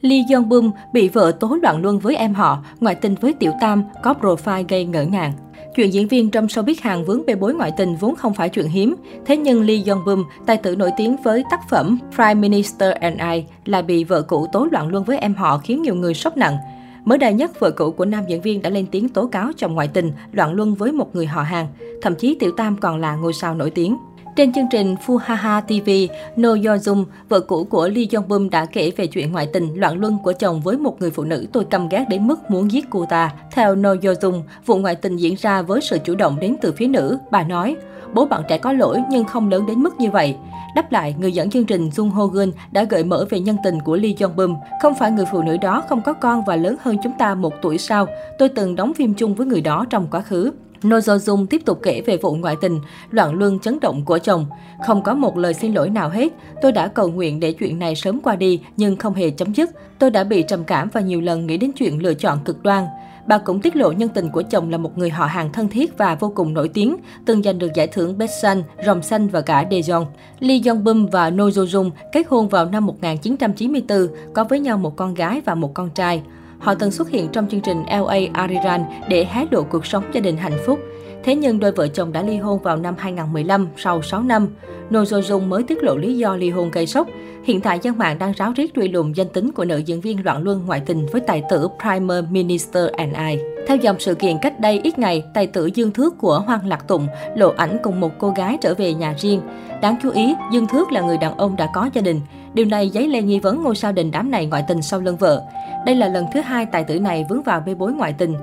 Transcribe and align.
Lee 0.00 0.22
Jong 0.28 0.48
Bum 0.48 0.70
bị 0.92 1.08
vợ 1.08 1.32
tố 1.40 1.58
loạn 1.62 1.82
luân 1.82 1.98
với 1.98 2.16
em 2.16 2.34
họ, 2.34 2.58
ngoại 2.80 2.94
tình 2.94 3.14
với 3.20 3.32
Tiểu 3.32 3.52
Tam, 3.60 3.82
có 4.02 4.14
profile 4.20 4.64
gây 4.68 4.84
ngỡ 4.84 5.04
ngàng. 5.04 5.32
Chuyện 5.74 5.92
diễn 5.92 6.08
viên 6.08 6.30
trong 6.30 6.46
showbiz 6.46 6.74
Hàn 6.82 7.04
vướng 7.04 7.26
bê 7.26 7.34
bối 7.34 7.54
ngoại 7.54 7.72
tình 7.76 7.96
vốn 7.96 8.16
không 8.16 8.34
phải 8.34 8.48
chuyện 8.48 8.68
hiếm. 8.68 8.94
Thế 9.26 9.36
nhưng 9.36 9.66
Lee 9.66 9.76
Jong 9.76 10.04
Bum, 10.04 10.24
tài 10.46 10.56
tử 10.56 10.76
nổi 10.76 10.90
tiếng 10.96 11.16
với 11.22 11.44
tác 11.50 11.60
phẩm 11.70 11.98
Prime 12.14 12.34
Minister 12.34 12.94
and 13.00 13.20
I, 13.32 13.44
lại 13.64 13.82
bị 13.82 14.04
vợ 14.04 14.22
cũ 14.22 14.46
tố 14.52 14.68
loạn 14.72 14.88
luân 14.88 15.04
với 15.04 15.18
em 15.18 15.34
họ 15.34 15.58
khiến 15.58 15.82
nhiều 15.82 15.94
người 15.94 16.14
sốc 16.14 16.36
nặng. 16.36 16.56
Mới 17.04 17.18
đây 17.18 17.32
nhất, 17.32 17.60
vợ 17.60 17.70
cũ 17.70 17.90
của 17.90 18.04
nam 18.04 18.24
diễn 18.28 18.42
viên 18.42 18.62
đã 18.62 18.70
lên 18.70 18.86
tiếng 18.86 19.08
tố 19.08 19.26
cáo 19.26 19.50
chồng 19.56 19.74
ngoại 19.74 19.88
tình, 19.88 20.12
loạn 20.32 20.52
luân 20.52 20.74
với 20.74 20.92
một 20.92 21.14
người 21.14 21.26
họ 21.26 21.42
hàng. 21.42 21.66
Thậm 22.02 22.14
chí 22.14 22.36
Tiểu 22.40 22.52
Tam 22.56 22.76
còn 22.76 23.00
là 23.00 23.16
ngôi 23.16 23.32
sao 23.32 23.54
nổi 23.54 23.70
tiếng. 23.70 23.96
Trên 24.36 24.52
chương 24.52 24.68
trình 24.70 24.94
Fuhaha 25.06 25.60
TV, 25.60 26.14
No 26.36 26.48
Yo 26.48 26.76
Jung, 26.76 27.04
vợ 27.28 27.40
cũ 27.40 27.64
của 27.64 27.88
Lee 27.88 28.04
Jong 28.04 28.26
Bum 28.28 28.48
đã 28.50 28.64
kể 28.64 28.92
về 28.96 29.06
chuyện 29.06 29.32
ngoại 29.32 29.48
tình, 29.52 29.74
loạn 29.74 30.00
luân 30.00 30.18
của 30.22 30.32
chồng 30.32 30.60
với 30.60 30.76
một 30.76 31.00
người 31.00 31.10
phụ 31.10 31.24
nữ 31.24 31.46
tôi 31.52 31.64
căm 31.64 31.88
ghét 31.88 32.04
đến 32.08 32.26
mức 32.26 32.50
muốn 32.50 32.72
giết 32.72 32.84
cô 32.90 33.06
ta. 33.06 33.32
Theo 33.52 33.74
No 33.74 33.90
Yo 33.90 34.12
Jung, 34.12 34.42
vụ 34.66 34.76
ngoại 34.76 34.94
tình 34.94 35.16
diễn 35.16 35.34
ra 35.38 35.62
với 35.62 35.80
sự 35.80 35.98
chủ 36.04 36.14
động 36.14 36.40
đến 36.40 36.56
từ 36.62 36.72
phía 36.72 36.86
nữ. 36.86 37.18
Bà 37.30 37.42
nói, 37.42 37.76
bố 38.14 38.26
bạn 38.26 38.42
trẻ 38.48 38.58
có 38.58 38.72
lỗi 38.72 39.02
nhưng 39.10 39.24
không 39.24 39.48
lớn 39.48 39.66
đến 39.66 39.82
mức 39.82 40.00
như 40.00 40.10
vậy. 40.10 40.36
Đáp 40.74 40.92
lại, 40.92 41.14
người 41.18 41.32
dẫn 41.32 41.50
chương 41.50 41.64
trình 41.64 41.88
Jung 41.88 42.10
Ho 42.10 42.26
Geun 42.26 42.52
đã 42.72 42.84
gợi 42.84 43.04
mở 43.04 43.26
về 43.30 43.40
nhân 43.40 43.56
tình 43.64 43.80
của 43.80 43.96
Lee 43.96 44.12
Jong 44.12 44.34
Bum. 44.34 44.54
Không 44.82 44.94
phải 44.94 45.10
người 45.10 45.24
phụ 45.32 45.42
nữ 45.42 45.56
đó 45.56 45.82
không 45.88 46.02
có 46.02 46.12
con 46.12 46.42
và 46.46 46.56
lớn 46.56 46.76
hơn 46.80 46.96
chúng 47.02 47.12
ta 47.18 47.34
một 47.34 47.54
tuổi 47.62 47.78
sao? 47.78 48.06
Tôi 48.38 48.48
từng 48.48 48.76
đóng 48.76 48.94
phim 48.94 49.14
chung 49.14 49.34
với 49.34 49.46
người 49.46 49.60
đó 49.60 49.84
trong 49.90 50.06
quá 50.10 50.20
khứ. 50.20 50.52
No 50.82 50.98
Jung 50.98 51.46
tiếp 51.46 51.62
tục 51.64 51.80
kể 51.82 52.00
về 52.00 52.16
vụ 52.16 52.34
ngoại 52.34 52.56
tình, 52.60 52.80
loạn 53.10 53.34
luân 53.34 53.58
chấn 53.58 53.80
động 53.80 54.04
của 54.04 54.18
chồng. 54.18 54.46
Không 54.86 55.02
có 55.02 55.14
một 55.14 55.36
lời 55.36 55.54
xin 55.54 55.74
lỗi 55.74 55.90
nào 55.90 56.08
hết. 56.08 56.32
Tôi 56.62 56.72
đã 56.72 56.88
cầu 56.88 57.08
nguyện 57.08 57.40
để 57.40 57.52
chuyện 57.52 57.78
này 57.78 57.94
sớm 57.94 58.20
qua 58.20 58.36
đi, 58.36 58.60
nhưng 58.76 58.96
không 58.96 59.14
hề 59.14 59.30
chấm 59.30 59.54
dứt. 59.54 59.70
Tôi 59.98 60.10
đã 60.10 60.24
bị 60.24 60.42
trầm 60.42 60.64
cảm 60.64 60.88
và 60.92 61.00
nhiều 61.00 61.20
lần 61.20 61.46
nghĩ 61.46 61.56
đến 61.56 61.72
chuyện 61.72 62.02
lựa 62.02 62.14
chọn 62.14 62.38
cực 62.44 62.62
đoan. 62.62 62.84
Bà 63.26 63.38
cũng 63.38 63.60
tiết 63.60 63.76
lộ 63.76 63.92
nhân 63.92 64.08
tình 64.08 64.30
của 64.30 64.42
chồng 64.42 64.70
là 64.70 64.78
một 64.78 64.98
người 64.98 65.10
họ 65.10 65.26
hàng 65.26 65.52
thân 65.52 65.68
thiết 65.68 65.98
và 65.98 66.14
vô 66.14 66.32
cùng 66.34 66.54
nổi 66.54 66.68
tiếng, 66.68 66.96
từng 67.24 67.42
giành 67.42 67.58
được 67.58 67.74
giải 67.74 67.86
thưởng 67.86 68.18
Best 68.18 68.42
Son, 68.42 68.62
Rồng 68.86 69.02
Xanh 69.02 69.28
và 69.28 69.40
cả 69.40 69.64
Daejeon. 69.70 70.04
Lee 70.40 70.58
Jong 70.58 70.82
Bum 70.82 71.06
và 71.06 71.30
No 71.30 71.44
Jo 71.44 71.64
Jung 71.64 71.90
kết 72.12 72.26
hôn 72.28 72.48
vào 72.48 72.64
năm 72.64 72.86
1994, 72.86 74.08
có 74.34 74.44
với 74.44 74.60
nhau 74.60 74.78
một 74.78 74.96
con 74.96 75.14
gái 75.14 75.40
và 75.44 75.54
một 75.54 75.74
con 75.74 75.90
trai. 75.90 76.22
Họ 76.58 76.74
từng 76.74 76.90
xuất 76.90 77.10
hiện 77.10 77.28
trong 77.32 77.48
chương 77.48 77.60
trình 77.60 77.84
LA 77.90 78.18
Ariran 78.32 78.84
để 79.08 79.26
hé 79.30 79.46
lộ 79.50 79.62
cuộc 79.62 79.86
sống 79.86 80.04
gia 80.12 80.20
đình 80.20 80.36
hạnh 80.36 80.58
phúc. 80.66 80.78
Thế 81.24 81.34
nhưng 81.34 81.60
đôi 81.60 81.72
vợ 81.72 81.88
chồng 81.88 82.12
đã 82.12 82.22
ly 82.22 82.36
hôn 82.36 82.62
vào 82.62 82.76
năm 82.76 82.94
2015 82.98 83.68
sau 83.76 84.02
6 84.02 84.22
năm. 84.22 84.48
No 84.90 85.02
Jo 85.02 85.20
Jung 85.20 85.48
mới 85.48 85.62
tiết 85.62 85.82
lộ 85.82 85.96
lý 85.96 86.18
do 86.18 86.36
ly 86.36 86.50
hôn 86.50 86.70
gây 86.70 86.86
sốc. 86.86 87.08
Hiện 87.44 87.60
tại 87.60 87.78
dân 87.82 87.98
mạng 87.98 88.18
đang 88.18 88.32
ráo 88.32 88.52
riết 88.56 88.74
truy 88.74 88.88
lùng 88.88 89.16
danh 89.16 89.28
tính 89.28 89.52
của 89.52 89.64
nữ 89.64 89.78
diễn 89.78 90.00
viên 90.00 90.24
loạn 90.24 90.42
luân 90.42 90.66
ngoại 90.66 90.80
tình 90.80 91.06
với 91.12 91.20
tài 91.20 91.42
tử 91.50 91.68
Prime 91.82 92.22
Minister 92.30 92.86
and 92.96 93.16
I. 93.16 93.42
Theo 93.66 93.76
dòng 93.76 93.96
sự 93.98 94.14
kiện 94.14 94.36
cách 94.42 94.60
đây 94.60 94.80
ít 94.84 94.98
ngày, 94.98 95.22
tài 95.34 95.46
tử 95.46 95.66
Dương 95.66 95.90
Thước 95.92 96.18
của 96.18 96.40
Hoàng 96.46 96.66
Lạc 96.66 96.88
Tụng 96.88 97.06
lộ 97.36 97.52
ảnh 97.56 97.76
cùng 97.82 98.00
một 98.00 98.12
cô 98.18 98.30
gái 98.30 98.58
trở 98.60 98.74
về 98.74 98.94
nhà 98.94 99.14
riêng. 99.18 99.40
Đáng 99.82 99.96
chú 100.02 100.10
ý, 100.10 100.34
Dương 100.52 100.66
Thước 100.66 100.92
là 100.92 101.00
người 101.00 101.18
đàn 101.18 101.36
ông 101.36 101.56
đã 101.56 101.68
có 101.74 101.90
gia 101.94 102.02
đình. 102.02 102.20
Điều 102.58 102.66
này 102.66 102.90
dấy 102.94 103.08
lên 103.08 103.26
nghi 103.26 103.40
vấn 103.40 103.62
ngôi 103.62 103.76
sao 103.76 103.92
đình 103.92 104.10
đám 104.10 104.30
này 104.30 104.46
ngoại 104.46 104.64
tình 104.68 104.82
sau 104.82 105.00
lưng 105.00 105.16
vợ. 105.16 105.42
Đây 105.86 105.94
là 105.94 106.08
lần 106.08 106.26
thứ 106.34 106.40
hai 106.40 106.66
tài 106.66 106.84
tử 106.84 107.00
này 107.00 107.26
vướng 107.28 107.42
vào 107.42 107.62
bê 107.66 107.74
bối 107.74 107.92
ngoại 107.92 108.12
tình. 108.12 108.34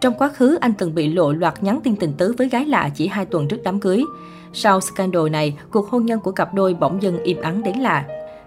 Trong 0.00 0.14
quá 0.14 0.28
khứ, 0.28 0.58
anh 0.60 0.72
từng 0.72 0.94
bị 0.94 1.12
lộ 1.12 1.32
loạt 1.32 1.62
nhắn 1.62 1.80
tin 1.84 1.96
tình 1.96 2.12
tứ 2.12 2.34
với 2.38 2.48
gái 2.48 2.66
lạ 2.66 2.90
chỉ 2.94 3.06
hai 3.06 3.24
tuần 3.26 3.48
trước 3.48 3.62
đám 3.64 3.80
cưới. 3.80 4.04
Sau 4.52 4.80
scandal 4.80 5.28
này, 5.30 5.56
cuộc 5.70 5.88
hôn 5.88 6.06
nhân 6.06 6.20
của 6.20 6.32
cặp 6.32 6.54
đôi 6.54 6.74
bỗng 6.74 7.02
dưng 7.02 7.22
im 7.22 7.40
ắng 7.40 7.62
đến 7.62 7.78
lạ. 7.78 8.04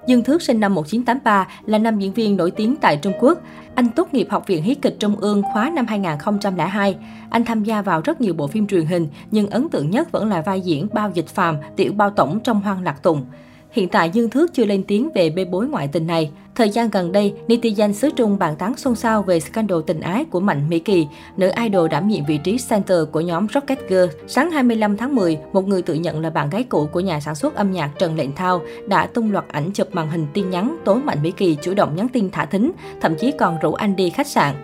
Dương 0.08 0.24
Thước 0.24 0.42
sinh 0.42 0.60
năm 0.60 0.76
1983 0.76 1.48
là 1.66 1.78
nam 1.78 2.00
diễn 2.00 2.14
viên 2.14 2.38
nổi 2.38 2.52
tiếng 2.52 2.76
tại 2.76 2.98
Trung 2.98 3.14
Quốc. 3.20 3.40
Anh 3.76 3.90
tốt 3.90 4.14
nghiệp 4.14 4.28
Học 4.30 4.48
viện 4.48 4.64
Hí 4.64 4.76
kịch 4.76 4.96
Trung 5.00 5.16
ương 5.16 5.42
khóa 5.54 5.72
năm 5.76 5.86
2002. 5.88 6.96
Anh 7.30 7.46
tham 7.46 7.64
gia 7.64 7.82
vào 7.82 8.02
rất 8.02 8.22
nhiều 8.22 8.34
bộ 8.34 8.48
phim 8.48 8.68
truyền 8.68 8.86
hình, 8.86 9.08
nhưng 9.32 9.50
ấn 9.50 9.70
tượng 9.70 9.90
nhất 9.90 10.12
vẫn 10.12 10.30
là 10.30 10.42
vai 10.42 10.62
diễn 10.62 10.88
Bao 10.94 11.12
Dịch 11.14 11.28
Phàm, 11.28 11.58
Tiểu 11.76 11.94
Bao 11.94 12.10
Tổng 12.10 12.40
trong 12.40 12.62
Hoang 12.62 12.84
Lạc 12.84 13.04
Tùng. 13.04 13.26
Hiện 13.74 13.90
tại 13.90 14.10
Dương 14.10 14.30
Thước 14.30 14.54
chưa 14.54 14.66
lên 14.66 14.84
tiếng 14.84 15.10
về 15.16 15.30
bê 15.30 15.46
bối 15.46 15.68
ngoại 15.68 15.88
tình 15.88 16.08
này. 16.08 16.32
Thời 16.56 16.70
gian 16.70 16.90
gần 16.90 17.12
đây, 17.12 17.34
netizen 17.48 17.94
xứ 17.94 18.10
Trung 18.16 18.40
bàn 18.40 18.56
tán 18.56 18.78
xôn 18.78 18.96
xao 18.96 19.24
về 19.24 19.40
scandal 19.40 19.80
tình 19.88 20.02
ái 20.02 20.26
của 20.26 20.40
Mạnh 20.40 20.70
Mỹ 20.70 20.80
Kỳ, 20.80 21.08
nữ 21.38 21.52
idol 21.64 21.90
đảm 21.90 22.08
nhiệm 22.08 22.26
vị 22.26 22.40
trí 22.44 22.58
center 22.70 22.98
của 23.12 23.22
nhóm 23.22 23.48
Rocket 23.54 23.90
Girl. 23.90 24.06
Sáng 24.28 24.52
25 24.52 24.98
tháng 24.98 25.16
10, 25.16 25.38
một 25.54 25.68
người 25.68 25.82
tự 25.82 25.94
nhận 25.94 26.22
là 26.22 26.30
bạn 26.30 26.50
gái 26.50 26.64
cũ 26.64 26.90
của 26.92 27.00
nhà 27.00 27.20
sản 27.20 27.36
xuất 27.36 27.56
âm 27.56 27.72
nhạc 27.72 27.90
Trần 28.00 28.16
Lệnh 28.16 28.36
Thao 28.36 28.62
đã 28.88 29.08
tung 29.08 29.32
loạt 29.32 29.46
ảnh 29.48 29.72
chụp 29.72 29.88
màn 29.92 30.10
hình 30.10 30.28
tin 30.34 30.50
nhắn 30.50 30.78
tố 30.86 30.96
Mạnh 30.96 31.24
Mỹ 31.24 31.32
Kỳ 31.32 31.58
chủ 31.62 31.74
động 31.74 31.96
nhắn 31.96 32.08
tin 32.08 32.30
thả 32.32 32.46
thính, 32.46 32.72
thậm 33.02 33.16
chí 33.16 33.32
còn 33.32 33.60
rủ 33.60 33.74
anh 33.74 33.96
đi 33.96 34.10
khách 34.10 34.28
sạn. 34.28 34.56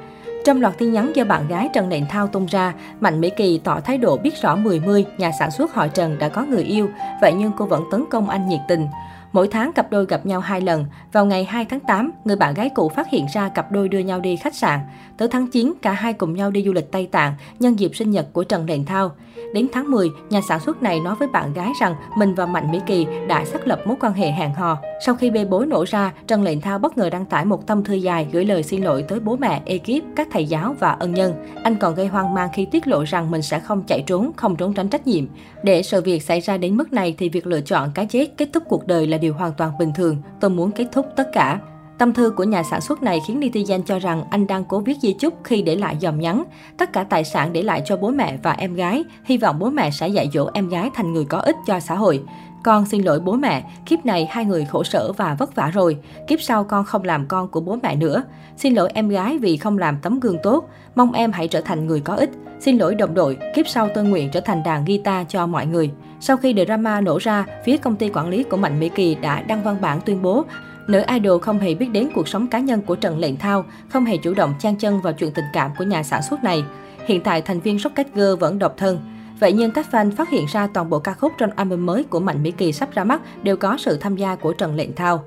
Trong 0.46 0.62
loạt 0.62 0.78
tin 0.78 0.92
nhắn 0.92 1.12
do 1.16 1.24
bạn 1.24 1.48
gái 1.48 1.70
Trần 1.74 1.90
Lệnh 1.90 2.06
Thao 2.06 2.28
tung 2.28 2.46
ra, 2.46 2.74
Mạnh 3.00 3.22
Mỹ 3.22 3.32
Kỳ 3.38 3.58
tỏ 3.64 3.80
thái 3.80 3.98
độ 3.98 4.18
biết 4.18 4.42
rõ 4.42 4.56
10-10 4.56 5.04
nhà 5.18 5.32
sản 5.40 5.52
xuất 5.52 5.74
họ 5.74 5.88
Trần 5.88 6.20
đã 6.20 6.30
có 6.30 6.46
người 6.46 6.64
yêu, 6.64 6.90
vậy 7.22 7.34
nhưng 7.38 7.52
cô 7.58 7.66
vẫn 7.66 7.84
tấn 7.92 8.06
công 8.10 8.30
anh 8.30 8.48
nhiệt 8.48 8.60
tình. 8.68 8.88
Mỗi 9.32 9.48
tháng 9.48 9.74
cặp 9.74 9.92
đôi 9.92 10.06
gặp 10.06 10.26
nhau 10.26 10.40
hai 10.40 10.62
lần. 10.62 10.86
Vào 11.12 11.26
ngày 11.26 11.44
2 11.44 11.66
tháng 11.66 11.80
8, 11.80 12.12
người 12.26 12.36
bạn 12.36 12.54
gái 12.54 12.70
cũ 12.70 12.90
phát 12.90 13.10
hiện 13.10 13.26
ra 13.34 13.50
cặp 13.50 13.72
đôi 13.72 13.90
đưa 13.90 14.00
nhau 14.00 14.20
đi 14.20 14.36
khách 14.36 14.56
sạn. 14.56 14.80
Tới 15.18 15.28
tháng 15.28 15.48
9, 15.48 15.74
cả 15.82 15.92
hai 15.92 16.14
cùng 16.14 16.34
nhau 16.34 16.52
đi 16.52 16.64
du 16.64 16.74
lịch 16.74 16.92
Tây 16.92 17.08
Tạng 17.12 17.34
nhân 17.60 17.80
dịp 17.80 17.96
sinh 17.96 18.12
nhật 18.12 18.34
của 18.34 18.44
Trần 18.44 18.66
Lệnh 18.66 18.86
Thao. 18.86 19.12
Đến 19.54 19.68
tháng 19.72 19.92
10, 19.92 20.10
nhà 20.30 20.42
sản 20.42 20.60
xuất 20.60 20.84
này 20.84 21.00
nói 21.00 21.16
với 21.16 21.28
bạn 21.28 21.54
gái 21.54 21.72
rằng 21.80 21.96
mình 22.18 22.34
và 22.36 22.46
Mạnh 22.46 22.72
Mỹ 22.72 22.80
Kỳ 22.86 23.08
đã 23.28 23.46
xác 23.46 23.68
lập 23.68 23.80
mối 23.86 23.98
quan 24.00 24.14
hệ 24.14 24.32
hẹn 24.32 24.54
hò. 24.54 24.78
Sau 25.06 25.16
khi 25.16 25.32
bê 25.32 25.46
bối 25.46 25.66
nổ 25.66 25.86
ra, 25.88 26.14
Trần 26.28 26.44
Lệnh 26.44 26.62
Thao 26.62 26.80
bất 26.80 26.98
ngờ 26.98 27.10
đăng 27.10 27.26
tải 27.26 27.46
một 27.46 27.68
tâm 27.68 27.84
thư 27.84 27.94
dài 27.94 28.28
gửi 28.32 28.46
lời 28.46 28.64
xin 28.64 28.84
lỗi 28.84 29.04
tới 29.08 29.20
bố 29.20 29.36
mẹ, 29.36 29.62
ekip, 29.66 30.04
các 30.16 30.28
thầy 30.32 30.46
giáo 30.46 30.76
và 30.80 30.92
ân 30.92 31.14
nhân. 31.14 31.34
Anh 31.64 31.76
còn 31.76 31.96
gây 31.96 32.08
hoang 32.08 32.34
mang 32.34 32.50
khi 32.54 32.66
tiết 32.66 32.88
lộ 32.88 33.04
rằng 33.04 33.32
mình 33.32 33.42
sẽ 33.42 33.60
không 33.60 33.84
chạy 33.88 34.04
trốn, 34.08 34.32
không 34.36 34.56
trốn 34.56 34.74
tránh 34.74 34.90
trách 34.90 35.08
nhiệm. 35.08 35.26
Để 35.64 35.84
sự 35.84 36.02
việc 36.02 36.24
xảy 36.24 36.40
ra 36.40 36.58
đến 36.58 36.78
mức 36.78 36.94
này 36.94 37.16
thì 37.18 37.30
việc 37.30 37.48
lựa 37.48 37.62
chọn 37.62 37.92
cái 37.96 38.06
chết 38.06 38.28
kết 38.38 38.50
thúc 38.54 38.64
cuộc 38.68 38.88
đời 38.88 39.08
là 39.08 39.18
điều 39.18 39.34
hoàn 39.34 39.54
toàn 39.58 39.72
bình 39.80 39.92
thường. 39.96 40.18
Tôi 40.40 40.50
muốn 40.50 40.72
kết 40.72 40.86
thúc 40.92 41.06
tất 41.16 41.28
cả. 41.34 41.60
Tâm 42.00 42.14
thư 42.14 42.30
của 42.30 42.44
nhà 42.44 42.64
sản 42.64 42.82
xuất 42.82 43.04
này 43.04 43.20
khiến 43.28 43.40
netizen 43.40 43.82
cho 43.84 44.00
rằng 44.00 44.24
anh 44.30 44.48
đang 44.48 44.64
cố 44.64 44.80
viết 44.80 44.98
di 45.02 45.14
chúc 45.14 45.34
khi 45.44 45.62
để 45.62 45.76
lại 45.76 45.96
dòng 46.00 46.20
nhắn. 46.20 46.44
Tất 46.78 46.94
cả 46.94 47.04
tài 47.04 47.24
sản 47.24 47.54
để 47.54 47.62
lại 47.62 47.82
cho 47.86 47.98
bố 47.98 48.10
mẹ 48.10 48.38
và 48.44 48.52
em 48.52 48.76
gái, 48.76 49.04
hy 49.24 49.38
vọng 49.38 49.60
bố 49.60 49.70
mẹ 49.70 49.92
sẽ 49.92 50.08
dạy 50.08 50.30
dỗ 50.34 50.50
em 50.54 50.70
gái 50.70 50.90
thành 50.94 51.14
người 51.14 51.26
có 51.26 51.38
ích 51.38 51.56
cho 51.68 51.80
xã 51.80 51.96
hội. 51.96 52.24
Con 52.64 52.86
xin 52.86 53.04
lỗi 53.04 53.20
bố 53.20 53.34
mẹ, 53.34 53.64
kiếp 53.86 54.06
này 54.06 54.28
hai 54.30 54.46
người 54.46 54.66
khổ 54.66 54.84
sở 54.84 55.12
và 55.12 55.36
vất 55.40 55.56
vả 55.56 55.72
rồi. 55.74 55.98
Kiếp 56.28 56.42
sau 56.42 56.64
con 56.64 56.86
không 56.86 57.04
làm 57.04 57.26
con 57.28 57.48
của 57.48 57.62
bố 57.62 57.78
mẹ 57.84 57.96
nữa. 57.96 58.24
Xin 58.58 58.74
lỗi 58.74 58.90
em 58.94 59.10
gái 59.10 59.38
vì 59.38 59.58
không 59.58 59.78
làm 59.78 59.98
tấm 60.02 60.20
gương 60.20 60.38
tốt. 60.44 60.70
Mong 60.96 61.12
em 61.12 61.32
hãy 61.32 61.48
trở 61.48 61.62
thành 61.62 61.88
người 61.88 62.00
có 62.00 62.14
ích. 62.14 62.30
Xin 62.60 62.78
lỗi 62.78 62.96
đồng 62.96 63.14
đội, 63.14 63.38
kiếp 63.56 63.68
sau 63.68 63.90
tôi 63.96 64.04
nguyện 64.04 64.30
trở 64.32 64.40
thành 64.40 64.64
đàn 64.64 64.86
guitar 64.86 65.28
cho 65.30 65.48
mọi 65.48 65.66
người. 65.66 65.92
Sau 66.20 66.38
khi 66.38 66.56
drama 66.66 67.02
nổ 67.02 67.18
ra, 67.18 67.46
phía 67.66 67.78
công 67.78 67.96
ty 67.96 68.10
quản 68.10 68.30
lý 68.30 68.44
của 68.44 68.58
Mạnh 68.58 68.80
Mỹ 68.80 68.90
Kỳ 68.96 69.16
đã 69.16 69.42
đăng 69.42 69.64
văn 69.64 69.78
bản 69.82 70.00
tuyên 70.06 70.22
bố 70.22 70.46
Nữ 70.90 71.02
idol 71.14 71.42
không 71.42 71.60
hề 71.60 71.76
biết 71.76 71.90
đến 71.92 72.10
cuộc 72.14 72.28
sống 72.28 72.48
cá 72.48 72.60
nhân 72.60 72.82
của 72.82 72.96
Trần 72.96 73.20
Lệnh 73.20 73.38
Thao, 73.38 73.66
không 73.90 74.06
hề 74.06 74.18
chủ 74.18 74.34
động 74.34 74.54
chan 74.60 74.76
chân 74.76 75.02
vào 75.02 75.14
chuyện 75.14 75.32
tình 75.32 75.46
cảm 75.54 75.72
của 75.78 75.84
nhà 75.84 76.04
sản 76.04 76.22
xuất 76.30 76.44
này. 76.44 76.64
Hiện 77.06 77.22
tại 77.22 77.42
thành 77.42 77.60
viên 77.60 77.80
Rocket 77.80 78.08
Girl 78.16 78.36
vẫn 78.40 78.60
độc 78.60 78.74
thân. 78.78 79.00
Vậy 79.40 79.54
nhưng 79.54 79.72
các 79.72 79.88
fan 79.92 80.12
phát 80.12 80.30
hiện 80.30 80.46
ra 80.52 80.68
toàn 80.68 80.90
bộ 80.90 81.00
ca 81.00 81.14
khúc 81.14 81.32
trong 81.38 81.50
album 81.56 81.86
mới 81.86 82.04
của 82.04 82.20
Mạnh 82.20 82.44
Mỹ 82.44 82.52
Kỳ 82.52 82.72
sắp 82.72 82.90
ra 82.94 83.04
mắt 83.04 83.22
đều 83.44 83.58
có 83.58 83.78
sự 83.80 83.98
tham 83.98 84.16
gia 84.16 84.36
của 84.36 84.54
Trần 84.54 84.76
Lệnh 84.76 84.96
Thao. 84.96 85.24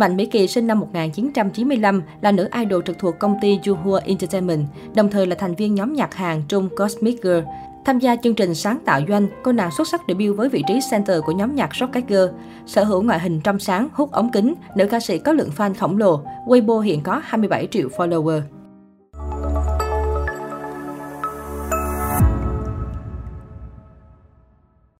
Mạnh 0.00 0.16
Mỹ 0.16 0.26
Kỳ 0.26 0.48
sinh 0.48 0.66
năm 0.66 0.80
1995 0.80 2.02
là 2.20 2.32
nữ 2.32 2.48
idol 2.58 2.82
trực 2.86 2.98
thuộc 2.98 3.18
công 3.18 3.36
ty 3.42 3.58
Juhua 3.58 4.00
Entertainment, 4.04 4.66
đồng 4.94 5.10
thời 5.10 5.26
là 5.26 5.36
thành 5.38 5.54
viên 5.54 5.74
nhóm 5.74 5.92
nhạc 5.92 6.14
hàng 6.14 6.42
Trung 6.48 6.68
Cosmic 6.76 7.22
Girl. 7.22 7.40
Tham 7.84 7.98
gia 7.98 8.16
chương 8.16 8.34
trình 8.34 8.54
sáng 8.54 8.78
tạo 8.84 9.00
doanh, 9.08 9.26
cô 9.42 9.52
nàng 9.52 9.70
xuất 9.70 9.88
sắc 9.88 10.00
debut 10.08 10.36
với 10.36 10.48
vị 10.48 10.62
trí 10.68 10.80
center 10.90 11.20
của 11.26 11.32
nhóm 11.32 11.54
nhạc 11.54 11.70
Rocket 11.80 12.08
Girl. 12.08 12.26
Sở 12.66 12.84
hữu 12.84 13.02
ngoại 13.02 13.20
hình 13.20 13.40
trong 13.40 13.58
sáng, 13.58 13.88
hút 13.92 14.12
ống 14.12 14.30
kính, 14.32 14.54
nữ 14.76 14.86
ca 14.86 15.00
sĩ 15.00 15.18
có 15.18 15.32
lượng 15.32 15.50
fan 15.56 15.74
khổng 15.74 15.98
lồ. 15.98 16.20
Weibo 16.46 16.80
hiện 16.80 17.00
có 17.02 17.20
27 17.24 17.68
triệu 17.70 17.88
follower. 17.88 18.40